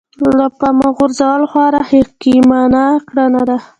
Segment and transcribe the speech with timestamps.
[0.37, 3.57] له پامه غورځول خورا حکيمانه کړنه ده.